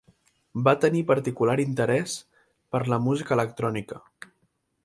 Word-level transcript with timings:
Va 0.67 0.71
tenir 0.85 1.03
particular 1.11 1.55
interés 1.65 2.17
per 2.77 2.83
la 2.95 3.01
música 3.09 3.39
electrònica. 3.41 4.05